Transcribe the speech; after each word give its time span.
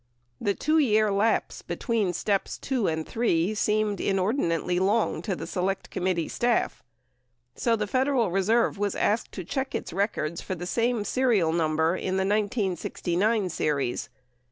The 0.41 0.55
2 0.55 0.79
year 0.79 1.11
lapse 1.11 1.61
be 1.61 1.75
tween 1.75 2.11
steps 2.11 2.57
(2) 2.57 2.87
and 2.87 3.07
(3) 3.07 3.53
seemed 3.53 4.01
inordinately 4.01 4.79
long 4.79 5.21
to 5.21 5.35
the 5.35 5.45
Select 5.45 5.91
Com 5.91 6.05
mittee 6.05 6.27
staff, 6.31 6.81
89 7.55 7.61
so 7.61 7.75
the 7.75 7.85
Federal 7.85 8.31
Reserve 8.31 8.77
w 8.77 8.89
7 8.89 8.97
as 9.07 9.11
asked 9.19 9.31
to 9.33 9.43
check 9.43 9.75
its 9.75 9.93
records 9.93 10.41
for 10.41 10.55
the 10.55 10.65
same 10.65 11.03
serial 11.03 11.53
number 11.53 11.95
in 11.95 12.15
the 12.17 12.25
1969 12.25 13.49
series. 13.49 14.09